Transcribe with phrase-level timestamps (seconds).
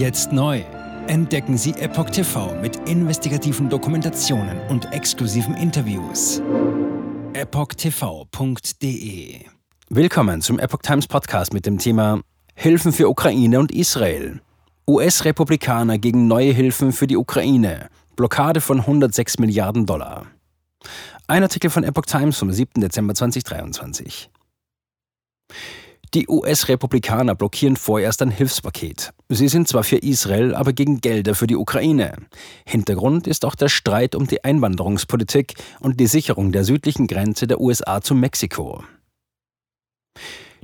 [0.00, 0.62] Jetzt neu.
[1.08, 6.40] Entdecken Sie Epoch TV mit investigativen Dokumentationen und exklusiven Interviews.
[7.34, 8.64] EpochTV.de
[9.90, 12.22] Willkommen zum Epoch Times Podcast mit dem Thema
[12.54, 14.40] Hilfen für Ukraine und Israel.
[14.88, 17.90] US-Republikaner gegen neue Hilfen für die Ukraine.
[18.16, 20.24] Blockade von 106 Milliarden Dollar.
[21.26, 22.80] Ein Artikel von Epoch Times vom 7.
[22.80, 24.30] Dezember 2023.
[26.12, 29.12] Die US-Republikaner blockieren vorerst ein Hilfspaket.
[29.28, 32.14] Sie sind zwar für Israel, aber gegen Gelder für die Ukraine.
[32.66, 37.60] Hintergrund ist auch der Streit um die Einwanderungspolitik und die Sicherung der südlichen Grenze der
[37.60, 38.82] USA zu Mexiko.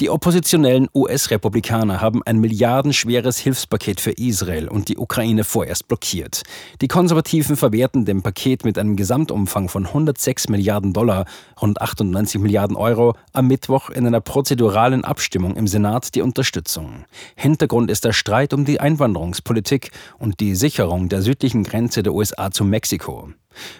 [0.00, 6.42] Die oppositionellen US-Republikaner haben ein milliardenschweres Hilfspaket für Israel und die Ukraine vorerst blockiert.
[6.80, 11.26] Die Konservativen verwerten dem Paket mit einem Gesamtumfang von 106 Milliarden Dollar,
[11.60, 17.04] rund 98 Milliarden Euro, am Mittwoch in einer prozeduralen Abstimmung im Senat die Unterstützung.
[17.36, 22.50] Hintergrund ist der Streit um die Einwanderungspolitik und die Sicherung der südlichen Grenze der USA
[22.50, 23.34] zu Mexiko.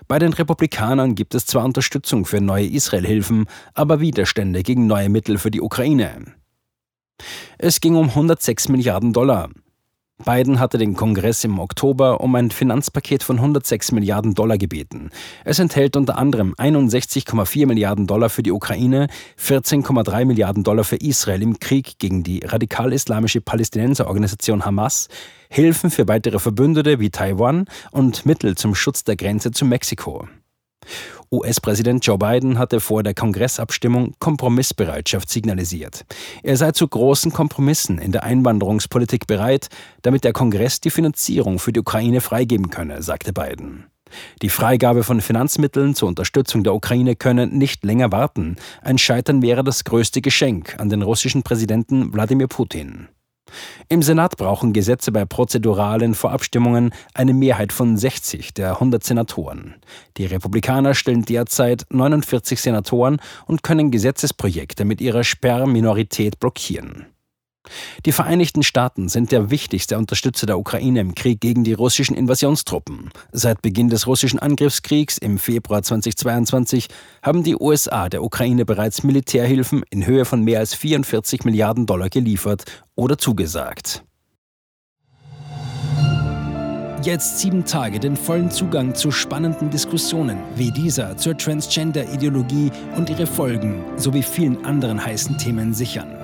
[0.09, 5.39] Bei den Republikanern gibt es zwar Unterstützung für neue Israelhilfen, aber Widerstände gegen neue Mittel
[5.39, 6.35] für die Ukraine.
[7.59, 9.51] Es ging um 106 Milliarden Dollar.
[10.25, 15.11] Biden hatte den Kongress im Oktober um ein Finanzpaket von 106 Milliarden Dollar gebeten.
[15.45, 21.43] Es enthält unter anderem 61,4 Milliarden Dollar für die Ukraine, 14,3 Milliarden Dollar für Israel
[21.43, 25.09] im Krieg gegen die radikal-islamische Palästinenserorganisation Hamas,
[25.49, 30.29] Hilfen für weitere Verbündete wie Taiwan und Mittel zum Schutz der Grenze zu Mexiko.
[31.33, 36.05] US-Präsident Joe Biden hatte vor der Kongressabstimmung Kompromissbereitschaft signalisiert.
[36.43, 39.69] Er sei zu großen Kompromissen in der Einwanderungspolitik bereit,
[40.03, 43.87] damit der Kongress die Finanzierung für die Ukraine freigeben könne, sagte Biden.
[44.43, 48.57] Die Freigabe von Finanzmitteln zur Unterstützung der Ukraine könne nicht länger warten.
[48.83, 53.07] Ein Scheitern wäre das größte Geschenk an den russischen Präsidenten Wladimir Putin.
[53.89, 59.77] Im Senat brauchen Gesetze bei prozeduralen Vorabstimmungen eine Mehrheit von 60 der 100 Senatoren.
[60.17, 67.07] Die Republikaner stellen derzeit 49 Senatoren und können Gesetzesprojekte mit ihrer Sperrminorität blockieren.
[68.07, 73.11] Die Vereinigten Staaten sind der wichtigste Unterstützer der Ukraine im Krieg gegen die russischen Invasionstruppen.
[73.33, 76.89] Seit Beginn des russischen Angriffskriegs im Februar 2022
[77.23, 82.09] haben die USA der Ukraine bereits Militärhilfen in Höhe von mehr als 44 Milliarden Dollar
[82.09, 84.03] geliefert oder zugesagt.
[87.03, 93.27] Jetzt sieben Tage den vollen Zugang zu spannenden Diskussionen wie dieser zur Transgender-Ideologie und ihre
[93.27, 96.20] Folgen sowie vielen anderen heißen Themen sichern.